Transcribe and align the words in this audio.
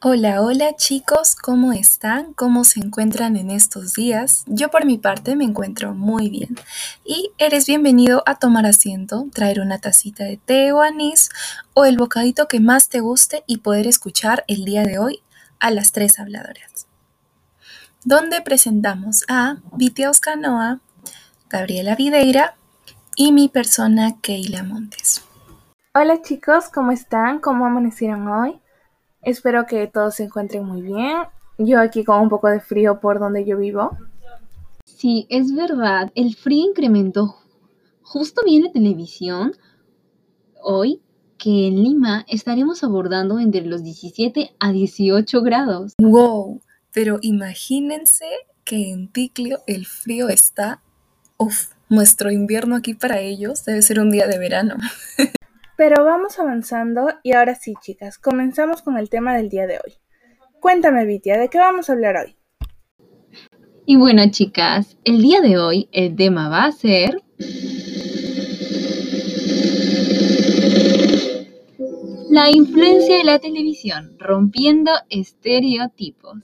Hola, 0.00 0.42
hola 0.42 0.76
chicos, 0.76 1.34
¿cómo 1.34 1.72
están? 1.72 2.32
¿Cómo 2.34 2.62
se 2.62 2.78
encuentran 2.78 3.34
en 3.34 3.50
estos 3.50 3.94
días? 3.94 4.44
Yo 4.46 4.70
por 4.70 4.86
mi 4.86 4.96
parte 4.96 5.34
me 5.34 5.42
encuentro 5.42 5.92
muy 5.92 6.30
bien 6.30 6.54
y 7.04 7.32
eres 7.36 7.66
bienvenido 7.66 8.22
a 8.24 8.36
tomar 8.36 8.64
asiento, 8.64 9.26
traer 9.34 9.58
una 9.58 9.80
tacita 9.80 10.22
de 10.22 10.36
té 10.36 10.72
o 10.72 10.82
anís 10.82 11.30
o 11.74 11.84
el 11.84 11.96
bocadito 11.96 12.46
que 12.46 12.60
más 12.60 12.88
te 12.88 13.00
guste 13.00 13.42
y 13.48 13.58
poder 13.58 13.88
escuchar 13.88 14.44
el 14.46 14.64
día 14.64 14.84
de 14.84 15.00
hoy 15.00 15.20
a 15.58 15.72
las 15.72 15.90
tres 15.90 16.20
habladoras. 16.20 16.86
Donde 18.04 18.40
presentamos 18.40 19.24
a 19.28 19.56
Vitia 19.72 20.10
Oscanoa, 20.10 20.78
Gabriela 21.50 21.96
Videira 21.96 22.54
y 23.16 23.32
mi 23.32 23.48
persona 23.48 24.14
Keila 24.20 24.62
Montes. 24.62 25.24
Hola 25.92 26.22
chicos, 26.22 26.68
¿cómo 26.72 26.92
están? 26.92 27.40
¿Cómo 27.40 27.66
amanecieron 27.66 28.28
hoy? 28.28 28.60
Espero 29.22 29.66
que 29.66 29.86
todos 29.86 30.16
se 30.16 30.24
encuentren 30.24 30.64
muy 30.64 30.82
bien. 30.82 31.16
Yo 31.58 31.80
aquí 31.80 32.04
con 32.04 32.20
un 32.20 32.28
poco 32.28 32.48
de 32.48 32.60
frío 32.60 33.00
por 33.00 33.18
donde 33.18 33.44
yo 33.44 33.58
vivo. 33.58 33.96
Sí, 34.84 35.26
es 35.28 35.54
verdad. 35.54 36.10
El 36.14 36.34
frío 36.34 36.64
incrementó. 36.68 37.36
Justo 38.02 38.42
viene 38.44 38.70
televisión 38.70 39.54
hoy 40.62 41.02
que 41.36 41.68
en 41.68 41.82
Lima 41.82 42.24
estaremos 42.28 42.82
abordando 42.82 43.38
entre 43.38 43.62
los 43.62 43.82
17 43.82 44.56
a 44.58 44.72
18 44.72 45.42
grados. 45.42 45.92
¡Wow! 45.98 46.60
Pero 46.92 47.18
imagínense 47.22 48.26
que 48.64 48.90
en 48.90 49.08
Ticlio 49.08 49.60
el 49.66 49.86
frío 49.86 50.28
está... 50.28 50.82
Uf, 51.36 51.72
nuestro 51.88 52.32
invierno 52.32 52.74
aquí 52.74 52.94
para 52.94 53.20
ellos 53.20 53.64
debe 53.64 53.82
ser 53.82 54.00
un 54.00 54.10
día 54.10 54.26
de 54.26 54.38
verano. 54.38 54.76
Pero 55.78 56.04
vamos 56.04 56.40
avanzando 56.40 57.06
y 57.22 57.34
ahora 57.34 57.54
sí, 57.54 57.74
chicas, 57.80 58.18
comenzamos 58.18 58.82
con 58.82 58.98
el 58.98 59.08
tema 59.08 59.36
del 59.36 59.48
día 59.48 59.68
de 59.68 59.74
hoy. 59.74 59.92
Cuéntame, 60.58 61.06
Vitia, 61.06 61.38
¿de 61.38 61.48
qué 61.48 61.58
vamos 61.58 61.88
a 61.88 61.92
hablar 61.92 62.16
hoy? 62.16 62.36
Y 63.86 63.94
bueno, 63.94 64.28
chicas, 64.28 64.98
el 65.04 65.22
día 65.22 65.40
de 65.40 65.56
hoy 65.56 65.88
el 65.92 66.16
tema 66.16 66.48
va 66.48 66.64
a 66.64 66.72
ser... 66.72 67.22
La 72.28 72.50
influencia 72.50 73.16
de 73.16 73.24
la 73.24 73.38
televisión, 73.38 74.16
rompiendo 74.18 74.90
estereotipos. 75.10 76.38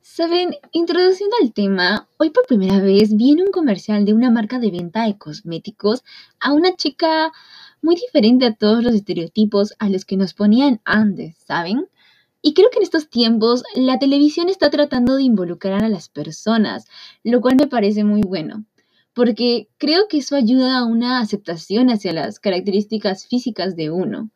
Saben, 0.00 0.54
introduciendo 0.70 1.34
el 1.42 1.52
tema, 1.52 2.08
hoy 2.18 2.30
por 2.30 2.46
primera 2.46 2.78
vez 2.78 3.16
viene 3.16 3.42
un 3.42 3.50
comercial 3.50 4.04
de 4.04 4.12
una 4.14 4.30
marca 4.30 4.60
de 4.60 4.70
venta 4.70 5.06
de 5.06 5.18
cosméticos 5.18 6.04
a 6.38 6.52
una 6.52 6.76
chica 6.76 7.32
muy 7.82 7.96
diferente 7.96 8.46
a 8.46 8.54
todos 8.54 8.82
los 8.82 8.94
estereotipos 8.94 9.74
a 9.78 9.88
los 9.88 10.04
que 10.04 10.16
nos 10.16 10.34
ponían 10.34 10.80
antes, 10.84 11.36
¿saben? 11.44 11.88
Y 12.40 12.54
creo 12.54 12.70
que 12.70 12.78
en 12.78 12.84
estos 12.84 13.08
tiempos 13.08 13.62
la 13.74 13.98
televisión 13.98 14.48
está 14.48 14.70
tratando 14.70 15.16
de 15.16 15.24
involucrar 15.24 15.84
a 15.84 15.88
las 15.88 16.08
personas, 16.08 16.86
lo 17.22 17.40
cual 17.40 17.56
me 17.56 17.66
parece 17.66 18.04
muy 18.04 18.22
bueno, 18.22 18.64
porque 19.14 19.68
creo 19.78 20.08
que 20.08 20.18
eso 20.18 20.36
ayuda 20.36 20.78
a 20.78 20.84
una 20.84 21.20
aceptación 21.20 21.90
hacia 21.90 22.12
las 22.12 22.40
características 22.40 23.26
físicas 23.26 23.76
de 23.76 23.90
uno. 23.90 24.30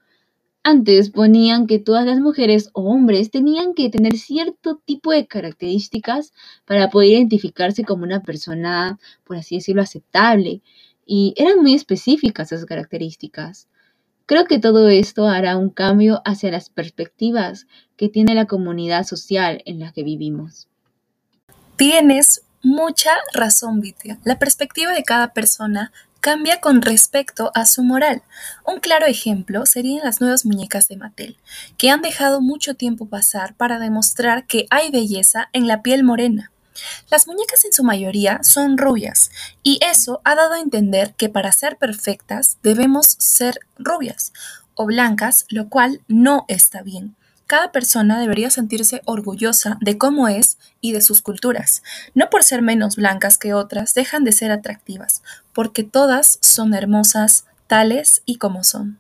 Antes 0.62 1.10
ponían 1.10 1.69
que 1.69 1.78
todas 1.78 2.05
las 2.06 2.19
mujeres 2.19 2.70
o 2.72 2.83
hombres 2.83 3.31
tenían 3.31 3.72
que 3.75 3.88
tener 3.88 4.16
cierto 4.16 4.81
tipo 4.84 5.12
de 5.12 5.27
características 5.27 6.33
para 6.64 6.91
poder 6.91 7.10
identificarse 7.10 7.84
como 7.84 8.03
una 8.03 8.22
persona, 8.22 8.98
por 9.25 9.36
así 9.36 9.56
decirlo, 9.56 9.83
aceptable 9.83 10.62
y 11.06 11.32
eran 11.36 11.62
muy 11.62 11.74
específicas 11.74 12.52
esas 12.52 12.66
características. 12.66 13.68
Creo 14.26 14.44
que 14.44 14.58
todo 14.58 14.88
esto 14.88 15.28
hará 15.28 15.56
un 15.56 15.70
cambio 15.70 16.20
hacia 16.24 16.50
las 16.50 16.68
perspectivas 16.68 17.66
que 17.96 18.08
tiene 18.08 18.34
la 18.34 18.46
comunidad 18.46 19.04
social 19.04 19.62
en 19.64 19.78
la 19.78 19.92
que 19.92 20.02
vivimos. 20.02 20.68
Tienes 21.76 22.42
mucha 22.62 23.12
razón, 23.32 23.80
Vitia. 23.80 24.18
La 24.24 24.38
perspectiva 24.38 24.92
de 24.92 25.04
cada 25.04 25.32
persona 25.32 25.92
cambia 26.20 26.60
con 26.60 26.82
respecto 26.82 27.52
a 27.54 27.66
su 27.66 27.84
moral. 27.84 28.22
Un 28.66 28.81
claro 28.81 29.06
ejemplo 29.06 29.64
serían 29.64 30.04
las 30.04 30.20
nuevas 30.20 30.44
muñecas 30.44 30.88
de 30.88 30.97
Mattel, 30.97 31.36
que 31.78 31.91
han 31.91 32.02
dejado 32.02 32.41
mucho 32.41 32.75
tiempo 32.75 33.08
pasar 33.08 33.54
para 33.54 33.78
demostrar 33.78 34.44
que 34.48 34.66
hay 34.70 34.91
belleza 34.91 35.48
en 35.52 35.69
la 35.69 35.82
piel 35.82 36.02
morena. 36.02 36.50
Las 37.10 37.26
muñecas 37.26 37.64
en 37.64 37.72
su 37.72 37.84
mayoría 37.84 38.41
son 38.42 38.78
rubias, 38.78 39.31
y 39.62 39.78
eso 39.82 40.20
ha 40.25 40.34
dado 40.34 40.54
a 40.54 40.60
entender 40.60 41.14
que 41.14 41.28
para 41.28 41.53
ser 41.53 41.76
perfectas 41.76 42.59
debemos 42.62 43.16
ser 43.19 43.60
rubias 43.78 44.32
o 44.75 44.87
blancas, 44.87 45.47
lo 45.48 45.69
cual 45.69 46.03
no 46.09 46.44
está 46.48 46.82
bien. 46.82 47.16
Cada 47.47 47.70
persona 47.70 48.19
debería 48.19 48.50
sentirse 48.50 49.03
orgullosa 49.04 49.78
de 49.81 49.97
cómo 49.97 50.26
es 50.26 50.59
y 50.81 50.92
de 50.92 51.00
sus 51.00 51.22
culturas. 51.22 51.84
No 52.12 52.28
por 52.28 52.42
ser 52.42 52.60
menos 52.60 52.97
blancas 52.97 53.38
que 53.38 53.54
otras 53.54 53.94
dejan 53.94 54.25
de 54.25 54.32
ser 54.32 54.50
atractivas, 54.50 55.22
porque 55.53 55.84
todas 55.84 56.38
son 56.43 56.75
hermosas 56.75 57.44
tales 57.69 58.22
y 58.26 58.38
como 58.38 58.64
son. 58.64 58.98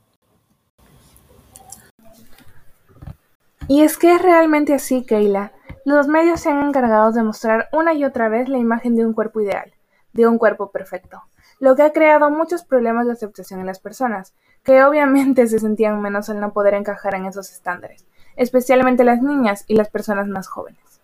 Y 3.68 3.82
es 3.82 3.96
que 3.98 4.14
es 4.14 4.22
realmente 4.22 4.74
así, 4.74 5.02
Keila. 5.04 5.52
Los 5.86 6.08
medios 6.08 6.40
se 6.40 6.50
han 6.50 6.66
encargado 6.66 7.12
de 7.12 7.22
mostrar 7.22 7.68
una 7.72 7.94
y 7.94 8.04
otra 8.04 8.28
vez 8.28 8.48
la 8.48 8.58
imagen 8.58 8.96
de 8.96 9.06
un 9.06 9.12
cuerpo 9.12 9.40
ideal, 9.40 9.72
de 10.14 10.26
un 10.26 10.36
cuerpo 10.36 10.72
perfecto, 10.72 11.22
lo 11.60 11.76
que 11.76 11.84
ha 11.84 11.92
creado 11.92 12.28
muchos 12.28 12.64
problemas 12.64 13.06
de 13.06 13.12
aceptación 13.12 13.60
en 13.60 13.66
las 13.66 13.78
personas, 13.78 14.34
que 14.64 14.82
obviamente 14.84 15.46
se 15.46 15.60
sentían 15.60 16.02
menos 16.02 16.28
al 16.28 16.40
no 16.40 16.52
poder 16.52 16.74
encajar 16.74 17.14
en 17.14 17.26
esos 17.26 17.52
estándares, 17.52 18.04
especialmente 18.34 19.04
las 19.04 19.22
niñas 19.22 19.62
y 19.68 19.76
las 19.76 19.88
personas 19.88 20.26
más 20.26 20.48
jóvenes. 20.48 21.00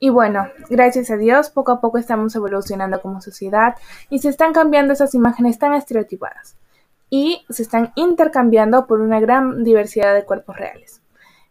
Y 0.00 0.10
bueno, 0.10 0.48
gracias 0.68 1.12
a 1.12 1.16
Dios, 1.16 1.50
poco 1.50 1.70
a 1.70 1.80
poco 1.80 1.98
estamos 1.98 2.34
evolucionando 2.34 3.00
como 3.00 3.20
sociedad 3.20 3.76
y 4.10 4.18
se 4.18 4.30
están 4.30 4.52
cambiando 4.52 4.94
esas 4.94 5.14
imágenes 5.14 5.60
tan 5.60 5.74
estereotipadas 5.74 6.56
y 7.08 7.46
se 7.50 7.62
están 7.62 7.92
intercambiando 7.94 8.88
por 8.88 9.00
una 9.00 9.20
gran 9.20 9.62
diversidad 9.62 10.12
de 10.12 10.24
cuerpos 10.24 10.56
reales. 10.56 11.02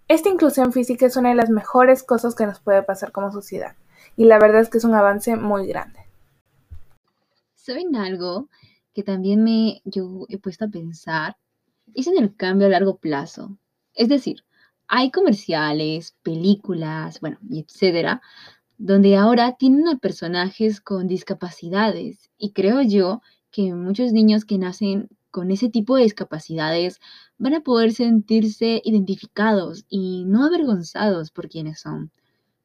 Esta 0.09 0.29
inclusión 0.29 0.71
física 0.71 1.05
es 1.05 1.17
una 1.17 1.29
de 1.29 1.35
las 1.35 1.49
mejores 1.49 2.01
cosas 2.01 2.33
que 2.33 2.45
nos 2.45 2.61
puede 2.61 2.81
pasar 2.81 3.11
como 3.11 3.31
sociedad 3.31 3.75
y 4.15 4.23
la 4.23 4.39
verdad 4.39 4.61
es 4.61 4.69
que 4.69 4.77
es 4.77 4.85
un 4.85 4.95
avance 4.95 5.35
muy 5.35 5.67
grande. 5.67 5.99
¿Saben 7.55 7.93
algo 7.97 8.47
que 8.93 9.03
también 9.03 9.43
me 9.43 9.81
yo 9.83 10.25
he 10.29 10.37
puesto 10.37 10.65
a 10.65 10.69
pensar? 10.69 11.35
Es 11.93 12.07
en 12.07 12.17
el 12.17 12.35
cambio 12.35 12.67
a 12.67 12.69
largo 12.69 12.97
plazo. 12.97 13.57
Es 13.93 14.07
decir, 14.07 14.45
hay 14.87 15.11
comerciales, 15.11 16.15
películas, 16.23 17.19
bueno, 17.19 17.37
etcétera, 17.51 18.21
donde 18.77 19.17
ahora 19.17 19.57
tienen 19.57 19.89
a 19.89 19.97
personajes 19.97 20.79
con 20.79 21.07
discapacidades 21.07 22.29
y 22.37 22.53
creo 22.53 22.81
yo 22.81 23.21
que 23.51 23.73
muchos 23.73 24.13
niños 24.13 24.45
que 24.45 24.57
nacen 24.57 25.09
con 25.31 25.51
ese 25.51 25.67
tipo 25.67 25.97
de 25.97 26.03
discapacidades 26.03 27.01
van 27.37 27.53
a 27.53 27.61
poder 27.61 27.91
sentirse 27.93 28.81
identificados 28.83 29.85
y 29.89 30.25
no 30.25 30.45
avergonzados 30.45 31.31
por 31.31 31.49
quienes 31.49 31.79
son, 31.79 32.11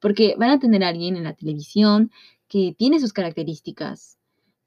porque 0.00 0.34
van 0.38 0.50
a 0.50 0.58
tener 0.58 0.82
a 0.84 0.88
alguien 0.88 1.16
en 1.16 1.24
la 1.24 1.34
televisión 1.34 2.10
que 2.48 2.74
tiene 2.76 3.00
sus 3.00 3.12
características. 3.12 4.18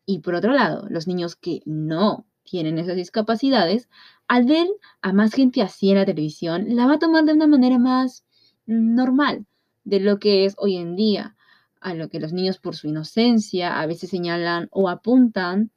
Y 0.05 0.19
por 0.19 0.35
otro 0.35 0.53
lado, 0.53 0.87
los 0.89 1.07
niños 1.07 1.35
que 1.35 1.61
no 1.65 2.25
tienen 2.43 2.77
esas 2.77 2.95
discapacidades, 2.95 3.89
al 4.27 4.45
ver 4.45 4.67
a 5.01 5.13
más 5.13 5.33
gente 5.33 5.61
así 5.61 5.89
en 5.89 5.97
la 5.97 6.05
televisión, 6.05 6.75
la 6.75 6.85
va 6.85 6.93
a 6.95 6.99
tomar 6.99 7.25
de 7.25 7.33
una 7.33 7.47
manera 7.47 7.79
más 7.79 8.23
normal 8.65 9.45
de 9.83 9.99
lo 9.99 10.19
que 10.19 10.45
es 10.45 10.55
hoy 10.57 10.77
en 10.77 10.95
día, 10.95 11.35
a 11.79 11.93
lo 11.93 12.09
que 12.09 12.19
los 12.19 12.33
niños 12.33 12.57
por 12.57 12.75
su 12.75 12.87
inocencia 12.87 13.79
a 13.79 13.85
veces 13.85 14.09
señalan 14.09 14.67
o 14.71 14.89
apuntan 14.89 15.71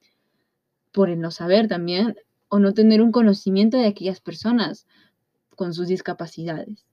por 0.92 1.10
el 1.10 1.20
no 1.20 1.30
saber 1.30 1.68
también 1.68 2.16
o 2.48 2.58
no 2.58 2.74
tener 2.74 3.02
un 3.02 3.12
conocimiento 3.12 3.76
de 3.76 3.86
aquellas 3.86 4.20
personas 4.20 4.86
con 5.56 5.74
sus 5.74 5.88
discapacidades. 5.88 6.86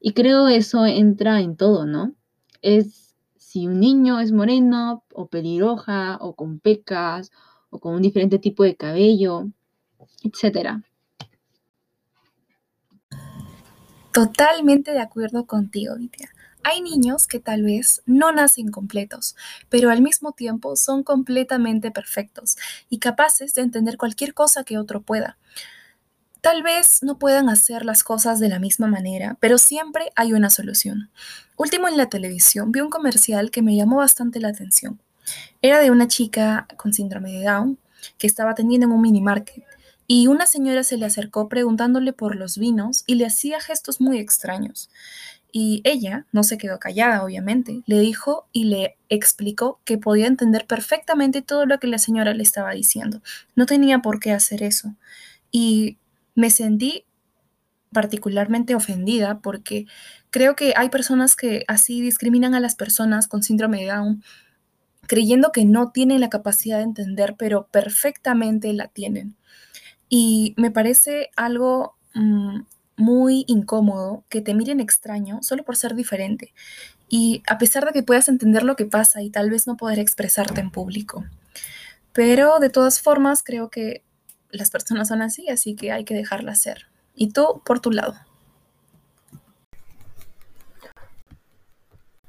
Y 0.00 0.12
creo 0.12 0.48
eso 0.48 0.86
entra 0.86 1.40
en 1.40 1.56
todo, 1.56 1.86
¿no? 1.86 2.14
Es 2.62 3.14
si 3.36 3.66
un 3.66 3.80
niño 3.80 4.20
es 4.20 4.32
moreno 4.32 5.04
o 5.12 5.26
pelirroja 5.26 6.18
o 6.20 6.34
con 6.34 6.58
pecas 6.58 7.30
o 7.70 7.78
con 7.78 7.94
un 7.94 8.02
diferente 8.02 8.38
tipo 8.38 8.64
de 8.64 8.76
cabello, 8.76 9.48
etcétera. 10.22 10.82
Totalmente 14.12 14.92
de 14.92 15.00
acuerdo 15.00 15.46
contigo, 15.46 15.94
Vitia. 15.96 16.30
Hay 16.62 16.82
niños 16.82 17.26
que 17.26 17.40
tal 17.40 17.62
vez 17.62 18.02
no 18.06 18.32
nacen 18.32 18.70
completos, 18.70 19.34
pero 19.68 19.90
al 19.90 20.02
mismo 20.02 20.32
tiempo 20.32 20.76
son 20.76 21.02
completamente 21.02 21.90
perfectos 21.90 22.56
y 22.88 22.98
capaces 22.98 23.54
de 23.54 23.62
entender 23.62 23.96
cualquier 23.96 24.34
cosa 24.34 24.64
que 24.64 24.78
otro 24.78 25.00
pueda. 25.00 25.38
Tal 26.42 26.62
vez 26.62 27.02
no 27.02 27.18
puedan 27.18 27.48
hacer 27.48 27.84
las 27.84 28.02
cosas 28.02 28.40
de 28.40 28.48
la 28.48 28.58
misma 28.58 28.86
manera, 28.86 29.36
pero 29.40 29.58
siempre 29.58 30.10
hay 30.16 30.32
una 30.32 30.48
solución. 30.48 31.10
Último 31.56 31.88
en 31.88 31.96
la 31.96 32.08
televisión 32.08 32.72
vi 32.72 32.80
un 32.80 32.90
comercial 32.90 33.50
que 33.50 33.62
me 33.62 33.76
llamó 33.76 33.96
bastante 33.96 34.40
la 34.40 34.48
atención. 34.48 35.00
Era 35.60 35.80
de 35.80 35.90
una 35.90 36.08
chica 36.08 36.66
con 36.76 36.92
síndrome 36.92 37.32
de 37.32 37.44
Down 37.44 37.78
que 38.16 38.26
estaba 38.26 38.52
atendiendo 38.52 38.86
en 38.86 38.92
un 38.92 39.02
mini 39.02 39.20
market 39.20 39.64
y 40.06 40.26
una 40.26 40.46
señora 40.46 40.82
se 40.82 40.96
le 40.96 41.06
acercó 41.06 41.48
preguntándole 41.48 42.12
por 42.12 42.34
los 42.36 42.58
vinos 42.58 43.04
y 43.06 43.14
le 43.14 43.26
hacía 43.26 43.60
gestos 43.60 44.00
muy 44.00 44.18
extraños. 44.18 44.90
Y 45.52 45.82
ella 45.84 46.26
no 46.32 46.42
se 46.42 46.58
quedó 46.58 46.78
callada, 46.78 47.24
obviamente. 47.24 47.82
Le 47.86 47.98
dijo 47.98 48.48
y 48.52 48.64
le 48.64 48.96
explicó 49.08 49.80
que 49.84 49.98
podía 49.98 50.26
entender 50.26 50.66
perfectamente 50.66 51.42
todo 51.42 51.66
lo 51.66 51.78
que 51.78 51.86
la 51.86 51.98
señora 51.98 52.34
le 52.34 52.42
estaba 52.42 52.72
diciendo. 52.72 53.22
No 53.56 53.66
tenía 53.66 54.00
por 54.00 54.20
qué 54.20 54.32
hacer 54.32 54.62
eso. 54.62 54.94
Y 55.50 55.98
me 56.34 56.50
sentí 56.50 57.04
particularmente 57.92 58.74
ofendida 58.74 59.40
porque 59.40 59.86
creo 60.30 60.54
que 60.54 60.74
hay 60.76 60.90
personas 60.90 61.34
que 61.34 61.64
así 61.66 62.00
discriminan 62.00 62.54
a 62.54 62.60
las 62.60 62.76
personas 62.76 63.26
con 63.26 63.42
síndrome 63.42 63.80
de 63.80 63.86
Down 63.86 64.22
creyendo 65.10 65.50
que 65.50 65.64
no 65.64 65.90
tienen 65.90 66.20
la 66.20 66.30
capacidad 66.30 66.76
de 66.76 66.84
entender, 66.84 67.34
pero 67.36 67.66
perfectamente 67.66 68.72
la 68.72 68.86
tienen. 68.86 69.36
Y 70.08 70.54
me 70.56 70.70
parece 70.70 71.30
algo 71.34 71.96
mm, 72.14 72.60
muy 73.00 73.44
incómodo 73.48 74.24
que 74.28 74.40
te 74.40 74.54
miren 74.54 74.78
extraño 74.78 75.40
solo 75.42 75.64
por 75.64 75.76
ser 75.76 75.94
diferente. 75.94 76.52
Y 77.08 77.42
a 77.48 77.58
pesar 77.58 77.84
de 77.86 77.92
que 77.92 78.02
puedas 78.02 78.28
entender 78.28 78.62
lo 78.62 78.76
que 78.76 78.84
pasa 78.84 79.22
y 79.22 79.30
tal 79.30 79.50
vez 79.50 79.66
no 79.66 79.76
poder 79.76 79.98
expresarte 79.98 80.60
en 80.60 80.70
público. 80.70 81.24
Pero 82.12 82.58
de 82.60 82.70
todas 82.70 83.00
formas 83.00 83.42
creo 83.42 83.70
que 83.70 84.04
las 84.50 84.70
personas 84.70 85.08
son 85.08 85.22
así, 85.22 85.48
así 85.48 85.74
que 85.74 85.92
hay 85.92 86.04
que 86.04 86.14
dejarlas 86.14 86.60
ser. 86.60 86.86
Y 87.14 87.32
tú 87.32 87.62
por 87.64 87.80
tu 87.80 87.90
lado. 87.90 88.14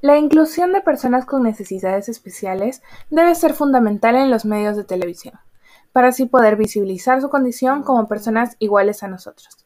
La 0.02 0.18
inclusión 0.18 0.74
de 0.74 0.82
personas 0.82 1.26
con 1.26 1.44
necesidades 1.44 2.10
especiales 2.10 2.82
debe 3.12 3.36
ser 3.36 3.54
fundamental 3.54 4.16
en 4.16 4.32
los 4.32 4.46
medios 4.46 4.76
de 4.76 4.84
televisión, 4.84 5.36
para 5.92 6.08
así 6.08 6.26
poder 6.26 6.56
visibilizar 6.56 7.22
su 7.22 7.30
condición 7.30 7.84
como 7.84 8.08
personas 8.08 8.56
iguales 8.58 9.04
a 9.04 9.08
nosotros. 9.08 9.61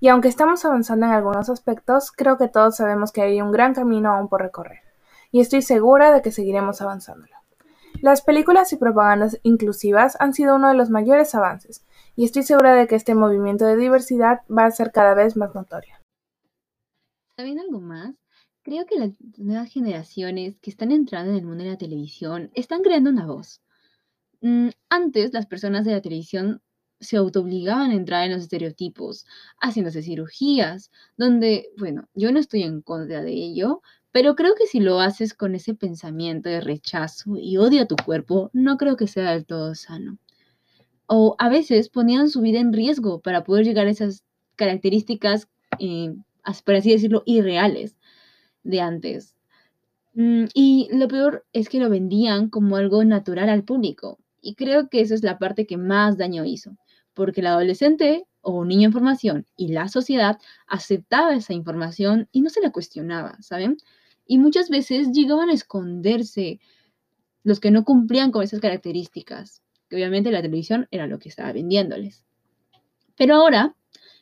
Y 0.00 0.08
aunque 0.08 0.28
estamos 0.28 0.64
avanzando 0.64 1.06
en 1.06 1.12
algunos 1.12 1.48
aspectos, 1.48 2.12
creo 2.12 2.38
que 2.38 2.48
todos 2.48 2.76
sabemos 2.76 3.10
que 3.10 3.22
hay 3.22 3.40
un 3.40 3.50
gran 3.50 3.74
camino 3.74 4.12
aún 4.12 4.28
por 4.28 4.42
recorrer, 4.42 4.80
y 5.32 5.40
estoy 5.40 5.62
segura 5.62 6.12
de 6.12 6.22
que 6.22 6.30
seguiremos 6.30 6.80
avanzándolo. 6.80 7.34
Las 8.00 8.22
películas 8.22 8.72
y 8.72 8.76
propagandas 8.76 9.40
inclusivas 9.42 10.16
han 10.20 10.32
sido 10.32 10.54
uno 10.54 10.68
de 10.68 10.74
los 10.74 10.88
mayores 10.88 11.34
avances, 11.34 11.84
y 12.14 12.24
estoy 12.24 12.44
segura 12.44 12.74
de 12.74 12.86
que 12.86 12.94
este 12.94 13.16
movimiento 13.16 13.64
de 13.64 13.76
diversidad 13.76 14.42
va 14.48 14.66
a 14.66 14.70
ser 14.70 14.92
cada 14.92 15.14
vez 15.14 15.36
más 15.36 15.52
notorio. 15.54 15.96
¿Saben 17.36 17.58
algo 17.58 17.80
más? 17.80 18.14
Creo 18.62 18.86
que 18.86 18.98
las 18.98 19.10
nuevas 19.36 19.72
generaciones 19.72 20.58
que 20.60 20.70
están 20.70 20.92
entrando 20.92 21.32
en 21.32 21.38
el 21.38 21.44
mundo 21.44 21.64
de 21.64 21.70
la 21.70 21.78
televisión 21.78 22.50
están 22.54 22.82
creando 22.82 23.10
una 23.10 23.26
voz. 23.26 23.62
Mm, 24.42 24.68
antes 24.90 25.32
las 25.32 25.46
personas 25.46 25.84
de 25.84 25.92
la 25.92 26.02
televisión 26.02 26.62
se 27.00 27.16
autoobligaban 27.16 27.90
a 27.90 27.94
entrar 27.94 28.24
en 28.24 28.32
los 28.32 28.42
estereotipos, 28.42 29.26
haciéndose 29.60 30.02
cirugías, 30.02 30.90
donde, 31.16 31.70
bueno, 31.76 32.08
yo 32.14 32.32
no 32.32 32.38
estoy 32.38 32.62
en 32.62 32.82
contra 32.82 33.22
de 33.22 33.32
ello, 33.32 33.82
pero 34.12 34.34
creo 34.34 34.54
que 34.54 34.66
si 34.66 34.80
lo 34.80 35.00
haces 35.00 35.34
con 35.34 35.54
ese 35.54 35.74
pensamiento 35.74 36.48
de 36.48 36.60
rechazo 36.60 37.36
y 37.36 37.56
odio 37.58 37.82
a 37.82 37.86
tu 37.86 37.96
cuerpo, 37.96 38.50
no 38.52 38.76
creo 38.76 38.96
que 38.96 39.06
sea 39.06 39.32
del 39.32 39.46
todo 39.46 39.74
sano. 39.74 40.18
O 41.06 41.36
a 41.38 41.48
veces 41.48 41.88
ponían 41.88 42.28
su 42.30 42.40
vida 42.40 42.60
en 42.60 42.72
riesgo 42.72 43.20
para 43.20 43.44
poder 43.44 43.64
llegar 43.64 43.86
a 43.86 43.90
esas 43.90 44.24
características, 44.56 45.48
eh, 45.78 46.14
por 46.64 46.74
así 46.74 46.90
decirlo, 46.92 47.22
irreales 47.26 47.96
de 48.64 48.80
antes. 48.80 49.36
Mm, 50.14 50.46
y 50.54 50.88
lo 50.92 51.08
peor 51.08 51.46
es 51.52 51.68
que 51.68 51.80
lo 51.80 51.90
vendían 51.90 52.50
como 52.50 52.76
algo 52.76 53.04
natural 53.04 53.48
al 53.48 53.64
público. 53.64 54.18
Y 54.40 54.54
creo 54.54 54.88
que 54.88 55.00
esa 55.00 55.14
es 55.14 55.22
la 55.22 55.38
parte 55.38 55.66
que 55.66 55.76
más 55.76 56.18
daño 56.18 56.44
hizo, 56.44 56.76
porque 57.18 57.40
el 57.40 57.48
adolescente 57.48 58.26
o 58.42 58.64
niño 58.64 58.86
en 58.86 58.92
formación 58.92 59.46
y 59.56 59.72
la 59.72 59.88
sociedad 59.88 60.38
aceptaba 60.68 61.34
esa 61.34 61.52
información 61.52 62.28
y 62.30 62.42
no 62.42 62.48
se 62.48 62.60
la 62.60 62.70
cuestionaba, 62.70 63.36
¿saben? 63.42 63.76
Y 64.24 64.38
muchas 64.38 64.70
veces 64.70 65.10
llegaban 65.10 65.48
a 65.48 65.52
esconderse 65.52 66.60
los 67.42 67.58
que 67.58 67.72
no 67.72 67.84
cumplían 67.84 68.30
con 68.30 68.44
esas 68.44 68.60
características, 68.60 69.62
que 69.88 69.96
obviamente 69.96 70.30
la 70.30 70.42
televisión 70.42 70.86
era 70.92 71.08
lo 71.08 71.18
que 71.18 71.28
estaba 71.28 71.52
vendiéndoles. 71.52 72.24
Pero 73.16 73.34
ahora 73.34 73.74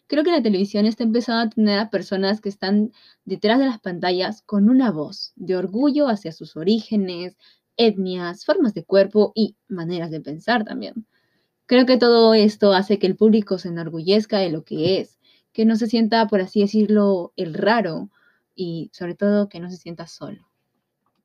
Creo 0.09 0.23
que 0.23 0.31
la 0.31 0.41
televisión 0.41 0.87
está 0.87 1.03
empezando 1.03 1.43
a 1.43 1.51
tener 1.51 1.81
a 1.81 1.91
personas 1.91 2.41
que 2.41 2.49
están 2.49 2.93
detrás 3.25 3.59
de 3.59 3.67
las 3.67 3.81
pantallas 3.81 4.41
con 4.43 4.71
una 4.71 4.93
voz 4.93 5.33
de 5.35 5.57
orgullo 5.57 6.07
hacia 6.07 6.31
sus 6.31 6.57
orígenes, 6.57 7.37
etnias, 7.77 8.45
formas 8.45 8.73
de 8.73 8.85
cuerpo 8.85 9.33
y 9.35 9.57
maneras 9.67 10.13
de 10.13 10.21
pensar 10.21 10.63
también. 10.63 11.09
Creo 11.67 11.85
que 11.85 11.97
todo 11.99 12.33
esto 12.35 12.73
hace 12.73 12.99
que 13.01 13.09
el 13.09 13.17
público 13.17 13.59
se 13.59 13.69
enorgullezca 13.69 14.39
de 14.39 14.51
lo 14.51 14.65
que 14.65 15.01
es, 15.01 15.19
que 15.53 15.65
no 15.65 15.77
se 15.77 15.89
sienta, 15.89 16.27
por 16.29 16.41
así 16.41 16.61
decirlo, 16.61 17.33
el 17.37 17.55
raro 17.55 18.11
y 18.55 18.91
sobre 18.93 19.15
todo 19.17 19.49
que 19.49 19.59
no 19.61 19.69
se 19.71 19.77
sienta 19.77 20.07
solo. 20.07 20.46